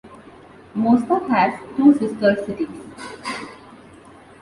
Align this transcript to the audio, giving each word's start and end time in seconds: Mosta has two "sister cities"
Mosta 0.73 1.19
has 1.29 1.53
two 1.77 1.93
"sister 1.93 2.35
cities" 2.43 2.81